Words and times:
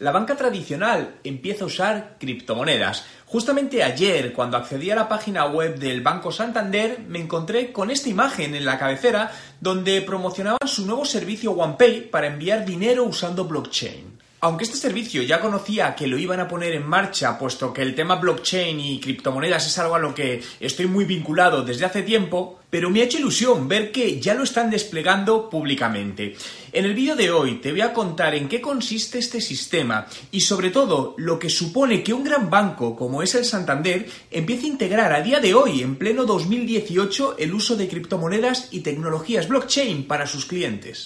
La 0.00 0.12
banca 0.12 0.34
tradicional 0.34 1.16
empieza 1.24 1.64
a 1.64 1.66
usar 1.66 2.16
criptomonedas. 2.18 3.04
Justamente 3.26 3.82
ayer, 3.82 4.32
cuando 4.32 4.56
accedí 4.56 4.90
a 4.90 4.96
la 4.96 5.10
página 5.10 5.44
web 5.44 5.78
del 5.78 6.00
Banco 6.00 6.32
Santander, 6.32 7.00
me 7.06 7.18
encontré 7.18 7.70
con 7.70 7.90
esta 7.90 8.08
imagen 8.08 8.54
en 8.54 8.64
la 8.64 8.78
cabecera 8.78 9.30
donde 9.60 10.00
promocionaban 10.00 10.66
su 10.66 10.86
nuevo 10.86 11.04
servicio 11.04 11.52
OnePay 11.52 12.08
para 12.10 12.28
enviar 12.28 12.64
dinero 12.64 13.04
usando 13.04 13.44
blockchain. 13.44 14.19
Aunque 14.42 14.64
este 14.64 14.78
servicio 14.78 15.22
ya 15.22 15.38
conocía 15.38 15.94
que 15.94 16.06
lo 16.06 16.16
iban 16.16 16.40
a 16.40 16.48
poner 16.48 16.72
en 16.72 16.86
marcha, 16.86 17.38
puesto 17.38 17.74
que 17.74 17.82
el 17.82 17.94
tema 17.94 18.16
blockchain 18.16 18.80
y 18.80 18.98
criptomonedas 18.98 19.66
es 19.66 19.78
algo 19.78 19.96
a 19.96 19.98
lo 19.98 20.14
que 20.14 20.42
estoy 20.58 20.86
muy 20.86 21.04
vinculado 21.04 21.62
desde 21.62 21.84
hace 21.84 22.00
tiempo, 22.00 22.58
pero 22.70 22.88
me 22.88 23.02
ha 23.02 23.04
hecho 23.04 23.18
ilusión 23.18 23.68
ver 23.68 23.92
que 23.92 24.18
ya 24.18 24.32
lo 24.32 24.44
están 24.44 24.70
desplegando 24.70 25.50
públicamente. 25.50 26.36
En 26.72 26.86
el 26.86 26.94
vídeo 26.94 27.16
de 27.16 27.30
hoy 27.30 27.56
te 27.56 27.70
voy 27.70 27.82
a 27.82 27.92
contar 27.92 28.34
en 28.34 28.48
qué 28.48 28.62
consiste 28.62 29.18
este 29.18 29.42
sistema 29.42 30.06
y 30.30 30.40
sobre 30.40 30.70
todo 30.70 31.14
lo 31.18 31.38
que 31.38 31.50
supone 31.50 32.02
que 32.02 32.14
un 32.14 32.24
gran 32.24 32.48
banco 32.48 32.96
como 32.96 33.22
es 33.22 33.34
el 33.34 33.44
Santander 33.44 34.08
empiece 34.30 34.64
a 34.64 34.70
integrar 34.70 35.12
a 35.12 35.20
día 35.20 35.40
de 35.40 35.52
hoy, 35.52 35.82
en 35.82 35.96
pleno 35.96 36.24
2018, 36.24 37.36
el 37.38 37.52
uso 37.52 37.76
de 37.76 37.88
criptomonedas 37.88 38.68
y 38.70 38.80
tecnologías 38.80 39.48
blockchain 39.48 40.06
para 40.06 40.26
sus 40.26 40.46
clientes. 40.46 41.04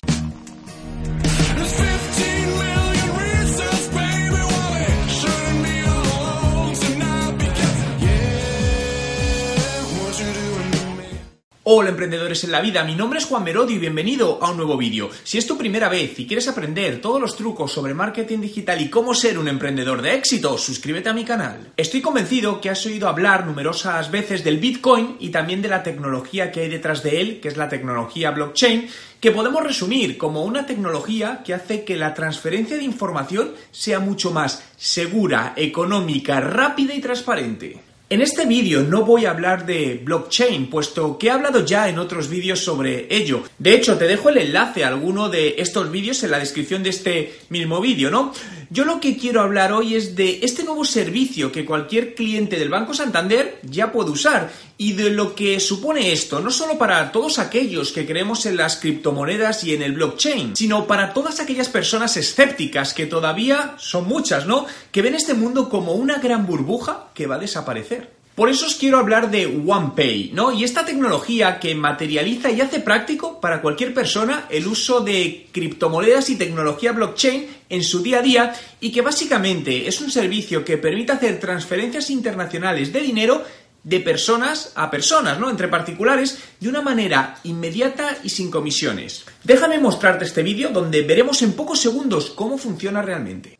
Hola 11.66 11.88
emprendedores 11.88 12.44
en 12.44 12.52
la 12.52 12.60
vida, 12.60 12.84
mi 12.84 12.94
nombre 12.94 13.18
es 13.18 13.24
Juan 13.24 13.42
Merodio 13.42 13.74
y 13.74 13.78
bienvenido 13.78 14.38
a 14.42 14.50
un 14.50 14.58
nuevo 14.58 14.76
vídeo. 14.76 15.08
Si 15.22 15.38
es 15.38 15.46
tu 15.46 15.56
primera 15.56 15.88
vez 15.88 16.18
y 16.18 16.26
quieres 16.26 16.46
aprender 16.46 17.00
todos 17.00 17.18
los 17.18 17.36
trucos 17.36 17.72
sobre 17.72 17.94
marketing 17.94 18.40
digital 18.40 18.82
y 18.82 18.90
cómo 18.90 19.14
ser 19.14 19.38
un 19.38 19.48
emprendedor 19.48 20.02
de 20.02 20.14
éxito, 20.14 20.58
suscríbete 20.58 21.08
a 21.08 21.14
mi 21.14 21.24
canal. 21.24 21.72
Estoy 21.74 22.02
convencido 22.02 22.60
que 22.60 22.68
has 22.68 22.84
oído 22.84 23.08
hablar 23.08 23.46
numerosas 23.46 24.10
veces 24.10 24.44
del 24.44 24.58
Bitcoin 24.58 25.16
y 25.20 25.30
también 25.30 25.62
de 25.62 25.68
la 25.68 25.82
tecnología 25.82 26.52
que 26.52 26.60
hay 26.60 26.68
detrás 26.68 27.02
de 27.02 27.22
él, 27.22 27.40
que 27.40 27.48
es 27.48 27.56
la 27.56 27.70
tecnología 27.70 28.30
blockchain, 28.30 28.86
que 29.18 29.30
podemos 29.30 29.64
resumir 29.64 30.18
como 30.18 30.44
una 30.44 30.66
tecnología 30.66 31.42
que 31.42 31.54
hace 31.54 31.82
que 31.82 31.96
la 31.96 32.12
transferencia 32.12 32.76
de 32.76 32.84
información 32.84 33.54
sea 33.70 34.00
mucho 34.00 34.32
más 34.32 34.62
segura, 34.76 35.54
económica, 35.56 36.42
rápida 36.42 36.92
y 36.92 37.00
transparente. 37.00 37.93
En 38.10 38.20
este 38.20 38.44
vídeo 38.44 38.82
no 38.82 39.02
voy 39.02 39.24
a 39.24 39.30
hablar 39.30 39.64
de 39.64 39.98
blockchain, 40.04 40.68
puesto 40.68 41.16
que 41.16 41.28
he 41.28 41.30
hablado 41.30 41.64
ya 41.64 41.88
en 41.88 41.98
otros 41.98 42.28
vídeos 42.28 42.60
sobre 42.60 43.06
ello. 43.08 43.44
De 43.58 43.74
hecho, 43.74 43.96
te 43.96 44.06
dejo 44.06 44.28
el 44.28 44.36
enlace 44.36 44.84
a 44.84 44.88
alguno 44.88 45.30
de 45.30 45.54
estos 45.56 45.90
vídeos 45.90 46.22
en 46.22 46.30
la 46.30 46.38
descripción 46.38 46.82
de 46.82 46.90
este 46.90 47.38
mismo 47.48 47.80
vídeo, 47.80 48.10
¿no? 48.10 48.34
Yo 48.68 48.84
lo 48.84 49.00
que 49.00 49.16
quiero 49.16 49.40
hablar 49.40 49.72
hoy 49.72 49.94
es 49.94 50.14
de 50.16 50.40
este 50.42 50.64
nuevo 50.64 50.84
servicio 50.84 51.50
que 51.50 51.64
cualquier 51.64 52.14
cliente 52.14 52.58
del 52.58 52.68
Banco 52.68 52.92
Santander 52.92 53.58
ya 53.62 53.90
puede 53.90 54.10
usar 54.10 54.52
y 54.76 54.92
de 54.94 55.10
lo 55.10 55.34
que 55.34 55.60
supone 55.60 56.12
esto, 56.12 56.40
no 56.40 56.50
solo 56.50 56.76
para 56.78 57.12
todos 57.12 57.38
aquellos 57.38 57.92
que 57.92 58.06
creemos 58.06 58.44
en 58.46 58.56
las 58.56 58.76
criptomonedas 58.76 59.62
y 59.64 59.74
en 59.74 59.82
el 59.82 59.92
blockchain, 59.92 60.56
sino 60.56 60.86
para 60.86 61.12
todas 61.14 61.40
aquellas 61.40 61.68
personas 61.68 62.16
escépticas 62.16 62.92
que 62.92 63.06
todavía 63.06 63.74
son 63.78 64.08
muchas, 64.08 64.46
¿no? 64.46 64.66
Que 64.90 65.02
ven 65.02 65.14
este 65.14 65.34
mundo 65.34 65.68
como 65.68 65.92
una 65.92 66.18
gran 66.18 66.46
burbuja 66.46 67.08
que 67.14 67.26
va 67.26 67.36
a 67.36 67.38
desaparecer. 67.38 68.24
Por 68.34 68.48
eso 68.48 68.66
os 68.66 68.74
quiero 68.74 68.98
hablar 68.98 69.30
de 69.30 69.46
OnePay, 69.46 70.32
¿no? 70.34 70.50
Y 70.50 70.64
esta 70.64 70.84
tecnología 70.84 71.60
que 71.60 71.72
materializa 71.76 72.50
y 72.50 72.60
hace 72.60 72.80
práctico 72.80 73.40
para 73.40 73.62
cualquier 73.62 73.94
persona 73.94 74.46
el 74.50 74.66
uso 74.66 75.02
de 75.02 75.46
criptomonedas 75.52 76.30
y 76.30 76.36
tecnología 76.36 76.90
blockchain 76.90 77.46
en 77.68 77.84
su 77.84 78.02
día 78.02 78.18
a 78.18 78.22
día 78.22 78.54
y 78.80 78.90
que 78.90 79.02
básicamente 79.02 79.86
es 79.86 80.00
un 80.00 80.10
servicio 80.10 80.64
que 80.64 80.78
permite 80.78 81.12
hacer 81.12 81.38
transferencias 81.38 82.10
internacionales 82.10 82.92
de 82.92 83.00
dinero 83.02 83.44
de 83.84 84.00
personas 84.00 84.72
a 84.74 84.90
personas, 84.90 85.38
¿no? 85.38 85.50
Entre 85.50 85.68
particulares, 85.68 86.38
de 86.58 86.68
una 86.68 86.82
manera 86.82 87.38
inmediata 87.44 88.18
y 88.24 88.30
sin 88.30 88.50
comisiones. 88.50 89.24
Déjame 89.44 89.78
mostrarte 89.78 90.24
este 90.24 90.42
vídeo 90.42 90.70
donde 90.70 91.02
veremos 91.02 91.42
en 91.42 91.52
pocos 91.52 91.80
segundos 91.80 92.30
cómo 92.30 92.58
funciona 92.58 93.02
realmente. 93.02 93.58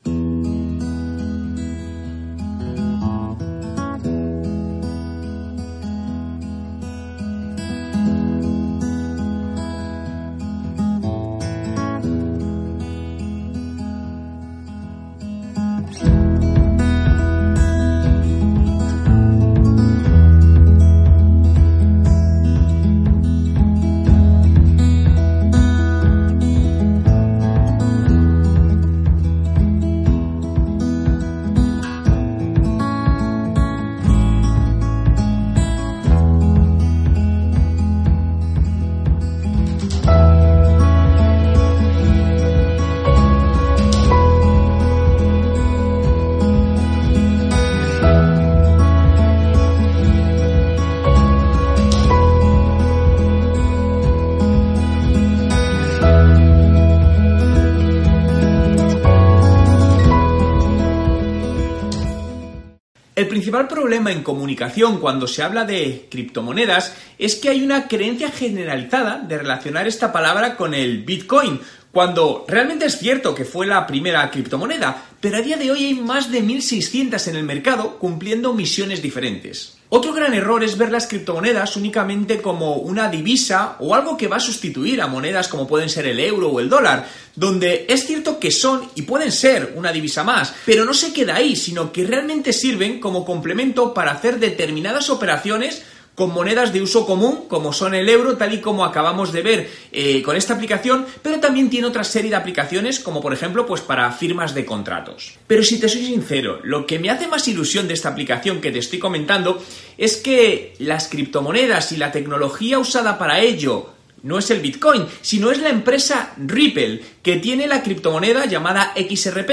El 63.17 63.29
principal 63.29 63.69
problema 63.69 64.11
en 64.11 64.25
comunicación 64.25 64.99
cuando 64.99 65.29
se 65.29 65.45
habla 65.45 65.65
de 65.65 66.09
criptomonedas 66.11 66.97
es 67.17 67.37
que 67.37 67.49
hay 67.49 67.63
una 67.63 67.87
creencia 67.87 68.33
generalizada 68.33 69.19
de 69.19 69.39
relacionar 69.39 69.87
esta 69.87 70.13
palabra 70.13 70.57
con 70.57 70.75
el 70.75 71.05
Bitcoin, 71.05 71.61
cuando 71.93 72.45
realmente 72.49 72.87
es 72.87 72.99
cierto 72.99 73.33
que 73.33 73.45
fue 73.45 73.69
la 73.69 73.87
primera 73.87 74.29
criptomoneda, 74.33 75.01
pero 75.21 75.37
a 75.37 75.43
día 75.43 75.57
de 75.57 75.71
hoy 75.71 75.85
hay 75.85 75.95
más 75.95 76.33
de 76.33 76.43
1.600 76.43 77.29
en 77.29 77.37
el 77.37 77.45
mercado 77.45 78.01
cumpliendo 78.01 78.53
misiones 78.53 79.01
diferentes. 79.01 79.79
Otro 79.97 80.13
gran 80.13 80.35
error 80.35 80.65
es 80.65 80.77
ver 80.77 80.91
las 80.91 81.07
criptomonedas 81.07 81.77
únicamente 81.77 82.43
como 82.43 82.79
una 82.79 83.09
divisa 83.09 83.77
o 83.79 83.95
algo 83.95 84.17
que 84.17 84.27
va 84.27 84.39
a 84.39 84.41
sustituir 84.41 85.01
a 85.01 85.07
monedas 85.07 85.47
como 85.47 85.69
pueden 85.69 85.89
ser 85.89 86.09
el 86.09 86.19
euro 86.19 86.49
o 86.49 86.59
el 86.59 86.69
dólar, 86.69 87.09
donde 87.37 87.87
es 87.89 88.05
cierto 88.05 88.41
que 88.41 88.51
son 88.51 88.91
y 88.97 89.03
pueden 89.03 89.31
ser 89.31 89.75
una 89.77 89.93
divisa 89.93 90.25
más, 90.25 90.53
pero 90.67 90.85
no 90.85 90.95
se 90.95 91.13
queda 91.13 91.37
ahí, 91.37 91.55
sino 91.55 91.93
que 91.93 92.05
realmente 92.05 92.53
sirven 92.53 92.99
como 92.99 93.25
complemento 93.25 93.95
para 93.95 94.11
hacer 94.11 94.41
determinadas 94.41 95.11
operaciones 95.11 95.85
con 96.15 96.33
monedas 96.33 96.73
de 96.73 96.83
uso 96.83 97.07
común, 97.07 97.45
como 97.49 97.73
son 97.73 97.95
el 97.95 98.09
euro, 98.09 98.37
tal 98.37 98.55
y 98.55 98.61
como 98.61 98.85
acabamos 98.85 99.33
de 99.33 99.43
ver 99.43 99.71
eh, 99.93 100.23
con 100.23 100.37
esta 100.37 100.55
aplicación, 100.55 101.07
pero 101.23 101.41
también 101.41 101.71
tiene 101.71 101.87
otra 101.87 102.05
serie 102.05 102.31
de 102.31 102.37
aplicaciones, 102.37 103.01
como 103.01 103.21
por 103.21 103.33
ejemplo, 103.33 103.67
pues 103.67 103.81
para 103.81 104.11
firmas 104.13 104.55
de 104.55 104.65
contratos. 104.65 105.35
Pero 105.47 105.63
si 105.63 105.79
te 105.81 105.89
soy 105.89 106.07
sincero, 106.07 106.61
lo 106.63 106.87
que 106.87 106.99
me 106.99 107.11
hace 107.11 107.27
más 107.27 107.49
ilusión 107.49 107.89
de 107.89 107.95
esta 107.95 108.11
aplicación 108.11 108.61
que 108.61 108.71
te 108.71 108.79
estoy 108.79 108.99
comentando 108.99 109.63
es 109.99 110.17
que 110.17 110.75
las 110.79 111.09
criptomonedas 111.09 111.93
y 111.93 111.97
la 111.97 112.13
tecnología 112.13 112.79
usada 112.79 113.19
para 113.19 113.41
ello 113.41 113.91
no 114.23 114.39
es 114.39 114.51
el 114.51 114.61
Bitcoin, 114.61 115.07
sino 115.21 115.51
es 115.51 115.59
la 115.59 115.69
empresa 115.69 116.33
Ripple, 116.39 117.03
que 117.23 117.37
tiene 117.37 117.67
la 117.67 117.83
criptomoneda 117.83 118.47
llamada 118.47 118.95
XRP 118.97 119.51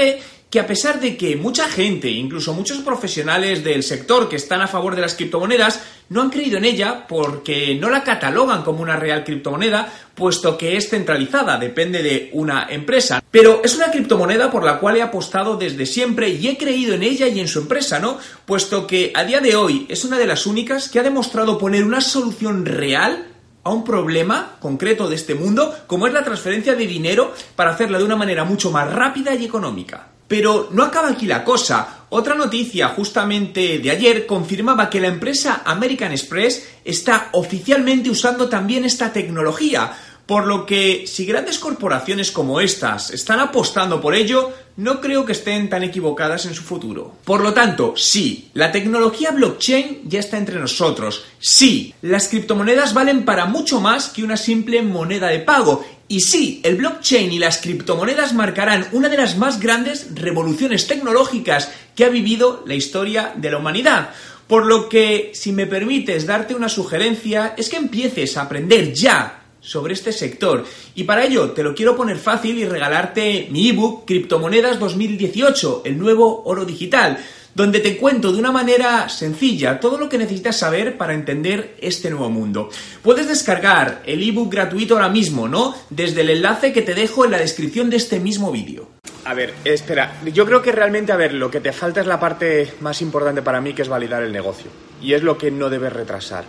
que 0.52 0.60
a 0.60 0.66
pesar 0.66 1.00
de 1.00 1.16
que 1.16 1.34
mucha 1.34 1.66
gente, 1.66 2.10
incluso 2.10 2.52
muchos 2.52 2.76
profesionales 2.80 3.64
del 3.64 3.82
sector 3.82 4.28
que 4.28 4.36
están 4.36 4.60
a 4.60 4.68
favor 4.68 4.94
de 4.94 5.00
las 5.00 5.14
criptomonedas, 5.14 5.80
no 6.10 6.20
han 6.20 6.28
creído 6.28 6.58
en 6.58 6.66
ella 6.66 7.06
porque 7.08 7.74
no 7.80 7.88
la 7.88 8.04
catalogan 8.04 8.62
como 8.62 8.82
una 8.82 8.96
real 8.96 9.24
criptomoneda, 9.24 9.90
puesto 10.14 10.58
que 10.58 10.76
es 10.76 10.90
centralizada, 10.90 11.56
depende 11.56 12.02
de 12.02 12.28
una 12.34 12.66
empresa. 12.68 13.24
Pero 13.30 13.62
es 13.64 13.76
una 13.76 13.90
criptomoneda 13.90 14.50
por 14.50 14.62
la 14.62 14.78
cual 14.78 14.98
he 14.98 15.02
apostado 15.02 15.56
desde 15.56 15.86
siempre 15.86 16.28
y 16.28 16.46
he 16.46 16.58
creído 16.58 16.92
en 16.92 17.02
ella 17.02 17.28
y 17.28 17.40
en 17.40 17.48
su 17.48 17.60
empresa, 17.60 17.98
¿no? 17.98 18.18
Puesto 18.44 18.86
que 18.86 19.10
a 19.14 19.24
día 19.24 19.40
de 19.40 19.56
hoy 19.56 19.86
es 19.88 20.04
una 20.04 20.18
de 20.18 20.26
las 20.26 20.46
únicas 20.46 20.90
que 20.90 21.00
ha 21.00 21.02
demostrado 21.02 21.56
poner 21.56 21.82
una 21.82 22.02
solución 22.02 22.66
real 22.66 23.26
a 23.64 23.70
un 23.70 23.84
problema 23.84 24.56
concreto 24.60 25.08
de 25.08 25.16
este 25.16 25.34
mundo, 25.34 25.74
como 25.86 26.06
es 26.06 26.12
la 26.12 26.24
transferencia 26.24 26.74
de 26.74 26.86
dinero 26.86 27.32
para 27.56 27.70
hacerla 27.70 27.96
de 27.96 28.04
una 28.04 28.16
manera 28.16 28.44
mucho 28.44 28.70
más 28.70 28.92
rápida 28.92 29.34
y 29.34 29.46
económica. 29.46 30.11
Pero 30.32 30.70
no 30.72 30.84
acaba 30.84 31.10
aquí 31.10 31.26
la 31.26 31.44
cosa. 31.44 32.06
Otra 32.08 32.34
noticia 32.34 32.88
justamente 32.88 33.78
de 33.80 33.90
ayer 33.90 34.24
confirmaba 34.24 34.88
que 34.88 34.98
la 34.98 35.08
empresa 35.08 35.60
American 35.66 36.10
Express 36.10 36.66
está 36.82 37.28
oficialmente 37.32 38.08
usando 38.08 38.48
también 38.48 38.86
esta 38.86 39.12
tecnología, 39.12 39.92
Por 40.24 40.46
lo 40.46 40.64
que 40.64 41.04
si 41.06 41.26
grandes 41.26 41.58
corporaciones 41.58 42.30
como 42.30 42.60
estas 42.60 43.10
están 43.10 43.40
apostando 43.40 44.00
por 44.00 44.14
ello, 44.14 44.52
no 44.76 45.00
creo 45.00 45.26
que 45.26 45.32
estén 45.32 45.68
tan 45.68 45.82
equivocadas 45.82 46.46
en 46.46 46.54
su 46.54 46.62
futuro. 46.62 47.16
Por 47.24 47.42
lo 47.42 47.52
tanto, 47.52 47.94
sí, 47.96 48.48
la 48.54 48.70
tecnología 48.70 49.32
blockchain 49.32 50.02
ya 50.04 50.20
está 50.20 50.38
entre 50.38 50.60
nosotros. 50.60 51.24
Sí, 51.40 51.92
las 52.02 52.28
criptomonedas 52.28 52.94
valen 52.94 53.24
para 53.24 53.46
mucho 53.46 53.80
más 53.80 54.08
que 54.08 54.22
una 54.22 54.36
simple 54.36 54.80
moneda 54.80 55.26
de 55.26 55.40
pago. 55.40 55.84
Y 56.12 56.20
sí, 56.20 56.60
el 56.62 56.76
blockchain 56.76 57.32
y 57.32 57.38
las 57.38 57.56
criptomonedas 57.62 58.34
marcarán 58.34 58.86
una 58.92 59.08
de 59.08 59.16
las 59.16 59.38
más 59.38 59.58
grandes 59.58 60.08
revoluciones 60.14 60.86
tecnológicas 60.86 61.72
que 61.96 62.04
ha 62.04 62.10
vivido 62.10 62.64
la 62.66 62.74
historia 62.74 63.32
de 63.34 63.50
la 63.50 63.56
humanidad. 63.56 64.10
Por 64.46 64.66
lo 64.66 64.90
que, 64.90 65.30
si 65.32 65.52
me 65.52 65.66
permites 65.66 66.26
darte 66.26 66.54
una 66.54 66.68
sugerencia, 66.68 67.54
es 67.56 67.70
que 67.70 67.78
empieces 67.78 68.36
a 68.36 68.42
aprender 68.42 68.92
ya 68.92 69.44
sobre 69.62 69.94
este 69.94 70.12
sector. 70.12 70.66
Y 70.94 71.04
para 71.04 71.24
ello 71.24 71.52
te 71.52 71.62
lo 71.62 71.74
quiero 71.74 71.96
poner 71.96 72.18
fácil 72.18 72.58
y 72.58 72.66
regalarte 72.66 73.48
mi 73.50 73.70
ebook 73.70 74.04
Criptomonedas 74.04 74.78
2018, 74.78 75.80
el 75.86 75.96
nuevo 75.98 76.42
oro 76.44 76.66
digital, 76.66 77.24
donde 77.54 77.80
te 77.80 77.96
cuento 77.96 78.32
de 78.32 78.38
una 78.38 78.52
manera 78.52 79.08
sencilla 79.08 79.80
todo 79.80 79.98
lo 79.98 80.08
que 80.08 80.18
necesitas 80.18 80.56
saber 80.58 80.96
para 80.96 81.14
entender 81.14 81.76
este 81.80 82.10
nuevo 82.10 82.30
mundo. 82.30 82.70
Puedes 83.02 83.28
descargar 83.28 84.02
el 84.06 84.22
ebook 84.22 84.50
gratuito 84.50 84.94
ahora 84.94 85.08
mismo, 85.08 85.48
¿no? 85.48 85.74
Desde 85.90 86.22
el 86.22 86.30
enlace 86.30 86.72
que 86.72 86.82
te 86.82 86.94
dejo 86.94 87.24
en 87.24 87.32
la 87.32 87.38
descripción 87.38 87.90
de 87.90 87.96
este 87.96 88.20
mismo 88.20 88.50
vídeo. 88.50 88.88
A 89.24 89.34
ver, 89.34 89.54
espera, 89.64 90.20
yo 90.32 90.44
creo 90.46 90.62
que 90.62 90.72
realmente, 90.72 91.12
a 91.12 91.16
ver, 91.16 91.34
lo 91.34 91.50
que 91.50 91.60
te 91.60 91.72
falta 91.72 92.00
es 92.00 92.06
la 92.06 92.18
parte 92.18 92.74
más 92.80 93.00
importante 93.02 93.42
para 93.42 93.60
mí, 93.60 93.72
que 93.72 93.82
es 93.82 93.88
validar 93.88 94.22
el 94.22 94.32
negocio. 94.32 94.70
Y 95.00 95.12
es 95.12 95.22
lo 95.22 95.38
que 95.38 95.50
no 95.50 95.70
debes 95.70 95.92
retrasar. 95.92 96.44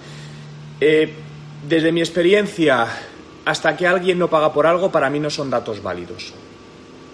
Eh, 0.80 1.14
desde 1.68 1.92
mi 1.92 2.02
experiencia, 2.02 2.88
hasta 3.46 3.78
que 3.78 3.88
alguien 3.88 4.18
no 4.18 4.30
paga 4.30 4.54
por 4.54 4.66
algo, 4.66 4.92
para 4.92 5.10
mí 5.10 5.20
no 5.20 5.30
son 5.30 5.50
datos 5.50 5.84
válidos. 5.84 6.34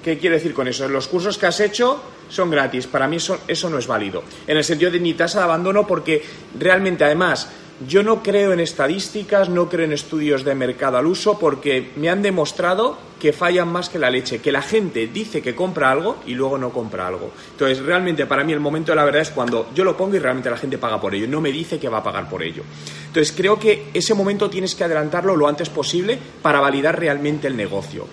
¿Qué 0.09 0.17
quiere 0.17 0.37
decir 0.37 0.55
con 0.55 0.67
eso? 0.67 0.87
Los 0.89 1.07
cursos 1.07 1.37
que 1.37 1.45
has 1.45 1.59
hecho 1.59 2.01
son 2.29 2.49
gratis, 2.49 2.87
para 2.87 3.07
mí 3.07 3.17
eso, 3.17 3.41
eso 3.47 3.69
no 3.69 3.77
es 3.77 3.85
válido. 3.85 4.23
En 4.47 4.57
el 4.57 4.63
sentido 4.63 4.89
de 4.89 4.99
ni 4.99 5.13
tasa 5.13 5.37
de 5.37 5.43
abandono, 5.43 5.85
porque 5.85 6.23
realmente, 6.57 7.03
además, 7.03 7.47
yo 7.87 8.01
no 8.01 8.23
creo 8.23 8.51
en 8.51 8.59
estadísticas, 8.59 9.49
no 9.49 9.69
creo 9.69 9.85
en 9.85 9.93
estudios 9.93 10.43
de 10.43 10.55
mercado 10.55 10.97
al 10.97 11.05
uso 11.05 11.37
porque 11.37 11.91
me 11.95 12.09
han 12.09 12.23
demostrado 12.23 12.97
que 13.19 13.33
fallan 13.33 13.67
más 13.67 13.87
que 13.87 13.99
la 13.99 14.09
leche, 14.09 14.39
que 14.39 14.51
la 14.51 14.63
gente 14.63 15.05
dice 15.05 15.43
que 15.43 15.53
compra 15.53 15.91
algo 15.91 16.17
y 16.25 16.33
luego 16.33 16.57
no 16.57 16.71
compra 16.71 17.05
algo. 17.05 17.29
Entonces, 17.51 17.77
realmente 17.77 18.25
para 18.25 18.43
mí 18.43 18.51
el 18.51 18.59
momento 18.59 18.91
de 18.91 18.95
la 18.95 19.05
verdad 19.05 19.21
es 19.21 19.29
cuando 19.29 19.69
yo 19.75 19.83
lo 19.83 19.95
pongo 19.95 20.15
y 20.15 20.19
realmente 20.19 20.49
la 20.49 20.57
gente 20.57 20.79
paga 20.79 20.99
por 20.99 21.13
ello, 21.13 21.27
no 21.27 21.39
me 21.39 21.51
dice 21.51 21.77
que 21.77 21.87
va 21.87 21.99
a 21.99 22.03
pagar 22.03 22.27
por 22.27 22.41
ello. 22.41 22.63
Entonces, 23.05 23.31
creo 23.37 23.59
que 23.59 23.89
ese 23.93 24.15
momento 24.15 24.49
tienes 24.49 24.73
que 24.73 24.85
adelantarlo 24.85 25.35
lo 25.35 25.47
antes 25.47 25.69
posible 25.69 26.17
para 26.41 26.59
validar 26.59 26.99
realmente 26.99 27.45
el 27.45 27.55
negocio. 27.55 28.07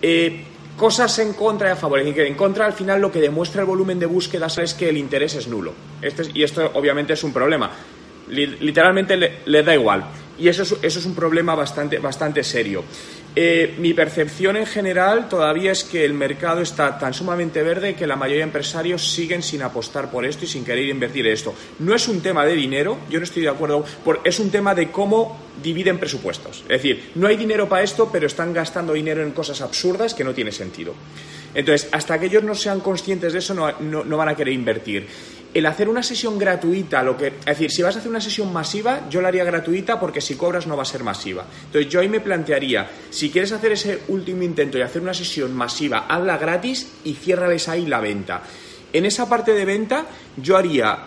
Eh, 0.00 0.44
cosas 0.80 1.18
en 1.18 1.34
contra 1.34 1.68
y 1.68 1.72
a 1.72 1.76
favor. 1.76 2.00
En 2.00 2.34
contra, 2.34 2.64
al 2.64 2.72
final, 2.72 3.02
lo 3.02 3.12
que 3.12 3.20
demuestra 3.20 3.60
el 3.60 3.66
volumen 3.66 3.98
de 3.98 4.06
búsquedas 4.06 4.56
es 4.56 4.72
que 4.72 4.88
el 4.88 4.96
interés 4.96 5.34
es 5.34 5.46
nulo. 5.46 5.74
Este 6.00 6.22
y 6.32 6.42
esto, 6.42 6.70
obviamente, 6.72 7.12
es 7.12 7.22
un 7.22 7.34
problema 7.34 7.70
literalmente 8.30 9.16
le, 9.44 9.62
da 9.62 9.74
igual. 9.74 10.04
Y 10.38 10.48
eso 10.48 10.62
es, 10.62 10.72
eso 10.82 10.98
es 10.98 11.06
un 11.06 11.14
problema 11.14 11.54
bastante, 11.54 11.98
bastante 11.98 12.42
serio. 12.42 12.84
Eh, 13.36 13.76
mi 13.78 13.94
percepción 13.94 14.56
en 14.56 14.66
general 14.66 15.28
todavía 15.28 15.70
es 15.70 15.84
que 15.84 16.04
el 16.04 16.14
mercado 16.14 16.62
está 16.62 16.98
tan 16.98 17.14
sumamente 17.14 17.62
verde 17.62 17.94
que 17.94 18.06
la 18.06 18.16
mayoría 18.16 18.38
de 18.38 18.48
empresarios 18.48 19.12
siguen 19.12 19.42
sin 19.42 19.62
apostar 19.62 20.10
por 20.10 20.24
esto 20.24 20.44
y 20.44 20.48
sin 20.48 20.64
querer 20.64 20.88
invertir 20.88 21.26
esto. 21.28 21.54
No 21.78 21.94
es 21.94 22.08
un 22.08 22.20
tema 22.20 22.44
de 22.44 22.54
dinero, 22.54 22.98
yo 23.08 23.20
no 23.20 23.24
estoy 23.24 23.42
de 23.42 23.48
acuerdo, 23.48 23.84
es 24.24 24.40
un 24.40 24.50
tema 24.50 24.74
de 24.74 24.90
cómo 24.90 25.38
dividen 25.62 25.98
presupuestos. 25.98 26.62
Es 26.62 26.82
decir, 26.82 27.12
no 27.14 27.28
hay 27.28 27.36
dinero 27.36 27.68
para 27.68 27.84
esto, 27.84 28.08
pero 28.10 28.26
están 28.26 28.52
gastando 28.52 28.94
dinero 28.94 29.22
en 29.22 29.30
cosas 29.30 29.60
absurdas 29.60 30.12
que 30.12 30.24
no 30.24 30.34
tiene 30.34 30.50
sentido. 30.50 30.94
Entonces, 31.54 31.88
hasta 31.92 32.18
que 32.18 32.26
ellos 32.26 32.42
no 32.42 32.54
sean 32.54 32.80
conscientes 32.80 33.32
de 33.32 33.38
eso, 33.38 33.54
no 33.54 34.16
van 34.16 34.28
a 34.28 34.36
querer 34.36 34.54
invertir 34.54 35.06
el 35.52 35.66
hacer 35.66 35.88
una 35.88 36.02
sesión 36.02 36.38
gratuita, 36.38 37.02
lo 37.02 37.16
que, 37.16 37.28
es 37.28 37.44
decir, 37.44 37.70
si 37.70 37.82
vas 37.82 37.96
a 37.96 37.98
hacer 37.98 38.10
una 38.10 38.20
sesión 38.20 38.52
masiva, 38.52 39.08
yo 39.10 39.20
la 39.20 39.28
haría 39.28 39.44
gratuita 39.44 39.98
porque 39.98 40.20
si 40.20 40.36
cobras 40.36 40.66
no 40.66 40.76
va 40.76 40.82
a 40.82 40.86
ser 40.86 41.02
masiva. 41.02 41.44
Entonces 41.66 41.90
yo 41.90 42.00
ahí 42.00 42.08
me 42.08 42.20
plantearía, 42.20 42.88
si 43.10 43.30
quieres 43.30 43.52
hacer 43.52 43.72
ese 43.72 44.02
último 44.08 44.42
intento 44.42 44.78
y 44.78 44.82
hacer 44.82 45.02
una 45.02 45.14
sesión 45.14 45.52
masiva, 45.54 46.06
hazla 46.08 46.38
gratis 46.38 46.92
y 47.04 47.14
ciérrales 47.14 47.68
ahí 47.68 47.86
la 47.86 48.00
venta. 48.00 48.42
En 48.92 49.06
esa 49.06 49.28
parte 49.28 49.52
de 49.52 49.64
venta 49.64 50.06
yo 50.36 50.56
haría 50.56 50.98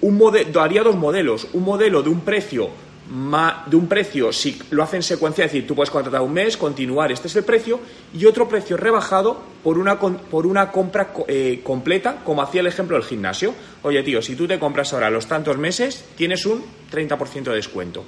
un 0.00 0.20
haría 0.60 0.82
dos 0.82 0.96
modelos, 0.96 1.48
un 1.52 1.64
modelo 1.64 2.02
de 2.02 2.10
un 2.10 2.20
precio 2.20 2.83
de 3.06 3.76
un 3.76 3.86
precio, 3.86 4.32
si 4.32 4.58
lo 4.70 4.82
hacen 4.82 5.02
secuencia, 5.02 5.44
es 5.44 5.52
decir, 5.52 5.66
tú 5.66 5.74
puedes 5.74 5.90
contratar 5.90 6.22
un 6.22 6.32
mes, 6.32 6.56
continuar, 6.56 7.12
este 7.12 7.28
es 7.28 7.36
el 7.36 7.44
precio, 7.44 7.80
y 8.14 8.24
otro 8.24 8.48
precio 8.48 8.76
rebajado 8.76 9.40
por 9.62 9.78
una, 9.78 9.98
por 9.98 10.46
una 10.46 10.72
compra 10.72 11.12
eh, 11.28 11.60
completa, 11.62 12.22
como 12.24 12.40
hacía 12.40 12.62
el 12.62 12.66
ejemplo 12.66 12.96
del 12.96 13.04
gimnasio. 13.04 13.54
Oye, 13.82 14.02
tío, 14.02 14.22
si 14.22 14.36
tú 14.36 14.46
te 14.46 14.58
compras 14.58 14.92
ahora 14.94 15.10
los 15.10 15.26
tantos 15.26 15.58
meses, 15.58 16.04
tienes 16.16 16.46
un 16.46 16.64
30% 16.90 17.44
de 17.44 17.56
descuento. 17.56 18.04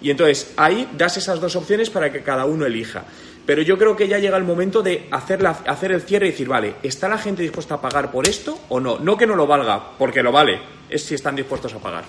Y 0.00 0.10
entonces 0.10 0.52
ahí 0.56 0.88
das 0.96 1.18
esas 1.18 1.40
dos 1.40 1.56
opciones 1.56 1.90
para 1.90 2.10
que 2.10 2.22
cada 2.22 2.46
uno 2.46 2.64
elija. 2.64 3.04
Pero 3.44 3.62
yo 3.62 3.76
creo 3.76 3.96
que 3.96 4.08
ya 4.08 4.18
llega 4.18 4.38
el 4.38 4.44
momento 4.44 4.82
de 4.82 5.06
hacer, 5.10 5.44
hacer 5.46 5.92
el 5.92 6.02
cierre 6.02 6.28
y 6.28 6.30
decir, 6.30 6.48
vale, 6.48 6.76
¿está 6.82 7.08
la 7.08 7.18
gente 7.18 7.42
dispuesta 7.42 7.74
a 7.74 7.80
pagar 7.80 8.10
por 8.10 8.26
esto 8.26 8.58
o 8.68 8.80
no? 8.80 8.98
No 8.98 9.16
que 9.16 9.26
no 9.26 9.34
lo 9.34 9.46
valga, 9.46 9.98
porque 9.98 10.22
lo 10.22 10.32
vale, 10.32 10.60
es 10.88 11.04
si 11.04 11.14
están 11.14 11.36
dispuestos 11.36 11.74
a 11.74 11.78
pagar. 11.78 12.04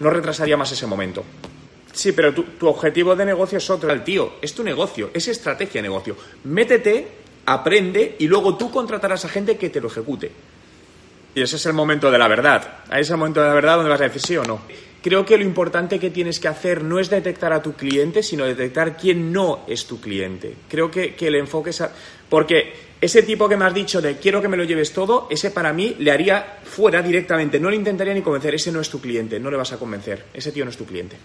No 0.00 0.10
retrasaría 0.10 0.56
más 0.56 0.72
ese 0.72 0.86
momento. 0.86 1.24
Sí, 1.92 2.12
pero 2.12 2.32
tu, 2.32 2.66
objetivo 2.66 3.14
de 3.14 3.24
negocio 3.24 3.58
es 3.58 3.70
otro. 3.70 3.92
El 3.92 4.02
tío, 4.02 4.34
es 4.40 4.54
tu 4.54 4.64
negocio, 4.64 5.10
es 5.12 5.28
estrategia 5.28 5.82
de 5.82 5.88
negocio. 5.88 6.16
Métete, 6.44 7.06
aprende 7.46 8.16
y 8.18 8.26
luego 8.26 8.56
tú 8.56 8.70
contratarás 8.70 9.24
a 9.24 9.28
gente 9.28 9.56
que 9.56 9.70
te 9.70 9.80
lo 9.80 9.88
ejecute. 9.88 10.30
Y 11.34 11.42
ese 11.42 11.56
es 11.56 11.66
el 11.66 11.72
momento 11.72 12.10
de 12.10 12.18
la 12.18 12.28
verdad. 12.28 12.80
Ahí 12.90 13.02
es 13.02 13.10
el 13.10 13.16
momento 13.16 13.40
de 13.40 13.48
la 13.48 13.54
verdad 13.54 13.76
donde 13.76 13.90
vas 13.90 14.00
a 14.00 14.04
decir 14.04 14.22
sí 14.22 14.36
o 14.36 14.44
no. 14.44 14.60
Creo 15.02 15.26
que 15.26 15.36
lo 15.36 15.42
importante 15.42 15.98
que 15.98 16.10
tienes 16.10 16.38
que 16.38 16.48
hacer 16.48 16.84
no 16.84 16.98
es 16.98 17.10
detectar 17.10 17.52
a 17.52 17.60
tu 17.60 17.72
cliente, 17.72 18.22
sino 18.22 18.44
detectar 18.44 18.96
quién 18.96 19.32
no 19.32 19.64
es 19.66 19.86
tu 19.86 20.00
cliente. 20.00 20.54
Creo 20.68 20.90
que, 20.90 21.14
que 21.14 21.26
el 21.26 21.34
enfoque 21.34 21.70
es... 21.70 21.82
Porque 22.28 22.72
ese 23.00 23.22
tipo 23.22 23.48
que 23.48 23.56
me 23.56 23.64
has 23.64 23.74
dicho 23.74 24.00
de 24.00 24.16
quiero 24.16 24.40
que 24.40 24.46
me 24.46 24.56
lo 24.56 24.62
lleves 24.62 24.92
todo, 24.92 25.26
ese 25.28 25.50
para 25.50 25.72
mí 25.72 25.96
le 25.98 26.12
haría 26.12 26.60
fuera 26.62 27.02
directamente. 27.02 27.58
No 27.58 27.68
le 27.68 27.76
intentaría 27.76 28.14
ni 28.14 28.22
convencer. 28.22 28.54
Ese 28.54 28.70
no 28.70 28.80
es 28.80 28.88
tu 28.88 29.00
cliente, 29.00 29.40
no 29.40 29.50
le 29.50 29.56
vas 29.56 29.72
a 29.72 29.78
convencer. 29.78 30.26
Ese 30.32 30.52
tío 30.52 30.64
no 30.64 30.70
es 30.70 30.76
tu 30.76 30.86
cliente. 30.86 31.16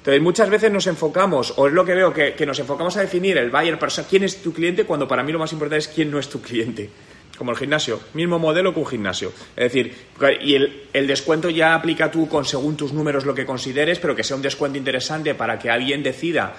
Entonces, 0.00 0.22
muchas 0.22 0.48
veces 0.48 0.72
nos 0.72 0.86
enfocamos, 0.86 1.52
o 1.56 1.66
es 1.66 1.74
lo 1.74 1.84
que 1.84 1.94
veo, 1.94 2.14
que, 2.14 2.46
nos 2.46 2.58
enfocamos 2.58 2.96
a 2.96 3.02
definir 3.02 3.36
el 3.36 3.50
buyer 3.50 3.78
persona, 3.78 4.06
quién 4.08 4.24
es 4.24 4.40
tu 4.42 4.50
cliente, 4.50 4.84
cuando 4.84 5.06
para 5.06 5.22
mí 5.22 5.30
lo 5.30 5.38
más 5.38 5.52
importante 5.52 5.76
es 5.76 5.88
quién 5.88 6.10
no 6.10 6.18
es 6.18 6.30
tu 6.30 6.40
cliente. 6.40 6.88
Como 7.36 7.50
el 7.50 7.58
gimnasio, 7.58 8.00
mismo 8.14 8.38
modelo 8.38 8.72
que 8.72 8.80
un 8.80 8.86
gimnasio. 8.86 9.32
Es 9.56 9.72
decir, 9.72 9.94
y 10.40 10.54
el, 10.54 10.84
el 10.94 11.06
descuento 11.06 11.50
ya 11.50 11.74
aplica 11.74 12.10
tú 12.10 12.28
con 12.28 12.46
según 12.46 12.78
tus 12.78 12.94
números 12.94 13.26
lo 13.26 13.34
que 13.34 13.44
consideres, 13.44 13.98
pero 13.98 14.16
que 14.16 14.24
sea 14.24 14.36
un 14.36 14.42
descuento 14.42 14.78
interesante 14.78 15.34
para 15.34 15.58
que 15.58 15.68
alguien 15.68 16.02
decida 16.02 16.54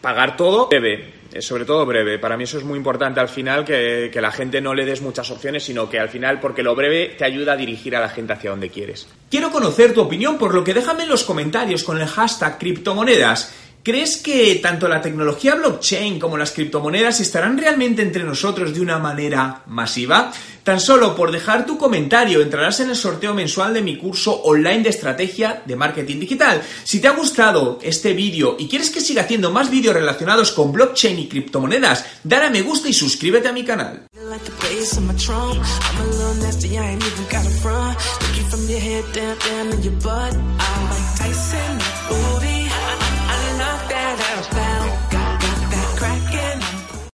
pagar 0.00 0.36
todo 0.36 0.68
breve, 0.68 1.12
sobre 1.40 1.64
todo 1.64 1.86
breve. 1.86 2.18
Para 2.18 2.36
mí 2.36 2.44
eso 2.44 2.58
es 2.58 2.64
muy 2.64 2.76
importante 2.76 3.20
al 3.20 3.28
final, 3.28 3.64
que, 3.64 4.10
que, 4.12 4.20
la 4.20 4.30
gente 4.30 4.60
no 4.60 4.74
le 4.74 4.84
des 4.84 5.00
muchas 5.00 5.30
opciones, 5.30 5.64
sino 5.64 5.88
que 5.88 5.98
al 5.98 6.08
final, 6.08 6.40
porque 6.40 6.62
lo 6.62 6.74
breve 6.74 7.14
te 7.16 7.24
ayuda 7.24 7.52
a 7.52 7.56
dirigir 7.56 7.94
a 7.96 8.00
la 8.00 8.08
gente 8.08 8.32
hacia 8.32 8.50
donde 8.50 8.70
quieres. 8.70 9.08
Quiero 9.30 9.50
conocer 9.50 9.94
tu 9.94 10.00
opinión, 10.00 10.38
por 10.38 10.54
lo 10.54 10.64
que 10.64 10.74
déjame 10.74 11.04
en 11.04 11.08
los 11.08 11.24
comentarios 11.24 11.84
con 11.84 12.00
el 12.00 12.06
hashtag 12.06 12.58
criptomonedas. 12.58 13.54
¿Crees 13.82 14.18
que 14.18 14.56
tanto 14.56 14.88
la 14.88 15.00
tecnología 15.00 15.54
blockchain 15.54 16.20
como 16.20 16.36
las 16.36 16.52
criptomonedas 16.52 17.20
estarán 17.20 17.56
realmente 17.56 18.02
entre 18.02 18.24
nosotros 18.24 18.74
de 18.74 18.80
una 18.82 18.98
manera 18.98 19.62
masiva? 19.68 20.30
Tan 20.62 20.78
solo 20.78 21.16
por 21.16 21.32
dejar 21.32 21.64
tu 21.64 21.78
comentario 21.78 22.42
entrarás 22.42 22.80
en 22.80 22.90
el 22.90 22.96
sorteo 22.96 23.32
mensual 23.32 23.72
de 23.72 23.80
mi 23.80 23.96
curso 23.96 24.42
online 24.42 24.82
de 24.82 24.90
estrategia 24.90 25.62
de 25.64 25.76
marketing 25.76 26.20
digital. 26.20 26.60
Si 26.84 27.00
te 27.00 27.08
ha 27.08 27.12
gustado 27.12 27.78
este 27.80 28.12
vídeo 28.12 28.56
y 28.58 28.68
quieres 28.68 28.90
que 28.90 29.00
siga 29.00 29.22
haciendo 29.22 29.50
más 29.50 29.70
vídeos 29.70 29.94
relacionados 29.94 30.52
con 30.52 30.72
blockchain 30.72 31.18
y 31.18 31.28
criptomonedas, 31.28 32.04
dale 32.22 32.46
a 32.46 32.50
me 32.50 32.60
gusta 32.60 32.90
y 32.90 32.92
suscríbete 32.92 33.48
a 33.48 33.52
mi 33.52 33.64
canal. 33.64 34.04
that 44.20 44.38
I 44.38 44.54
down. 44.54 45.09